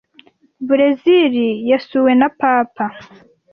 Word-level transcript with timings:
Burezili 0.67 1.47
yasuwe 1.71 2.11
na 2.19 2.27
Papa. 2.39 2.85